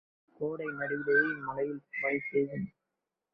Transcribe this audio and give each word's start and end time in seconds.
கோடை 0.39 0.67
நடுவிலேயே 0.79 1.27
இம்மலையில் 1.31 1.81
பனி 2.01 2.19
பெய்யும். 2.31 2.67